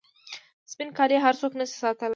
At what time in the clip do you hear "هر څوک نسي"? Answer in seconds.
1.25-1.75